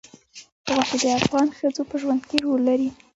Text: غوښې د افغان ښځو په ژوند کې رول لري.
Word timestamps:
غوښې 0.71 0.97
د 1.03 1.05
افغان 1.19 1.47
ښځو 1.57 1.81
په 1.89 1.95
ژوند 2.01 2.21
کې 2.29 2.37
رول 2.45 2.61
لري. 2.69 2.89